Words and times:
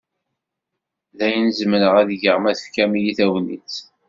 D 1.17 1.19
ayen 1.25 1.47
zemreɣ 1.59 1.93
ad 2.01 2.09
geɣ 2.21 2.37
ma 2.39 2.53
tefkam-iyi 2.59 3.11
tagnit. 3.17 3.75